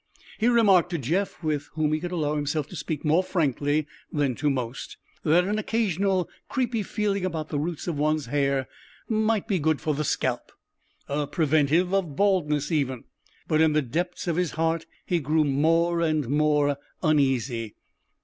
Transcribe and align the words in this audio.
He 0.39 0.47
remarked 0.47 0.89
to 0.89 0.97
Jeff 0.97 1.43
with 1.43 1.69
whom 1.73 1.93
he 1.93 1.99
could 1.99 2.11
allow 2.11 2.35
himself 2.35 2.65
to 2.69 2.75
speak 2.75 3.05
more 3.05 3.21
frankly 3.23 3.85
than 4.11 4.33
to 4.37 4.49
most 4.49 4.97
that 5.23 5.43
an 5.43 5.59
occasional 5.59 6.27
creepy 6.49 6.81
feeling 6.81 7.23
about 7.23 7.49
the 7.49 7.59
roots 7.59 7.85
of 7.87 7.99
one's 7.99 8.25
hair 8.25 8.67
might 9.07 9.47
be 9.47 9.59
good 9.59 9.79
for 9.79 9.93
the 9.93 10.03
scalp, 10.03 10.51
a 11.07 11.27
preventive 11.27 11.93
of 11.93 12.15
baldness 12.15 12.71
even. 12.71 13.03
But 13.47 13.61
in 13.61 13.73
the 13.73 13.83
depths 13.83 14.25
of 14.27 14.37
his 14.37 14.53
heart 14.53 14.87
he 15.05 15.19
grew 15.19 15.43
more 15.43 16.01
and 16.01 16.27
more 16.27 16.77
uneasy. 17.03 17.75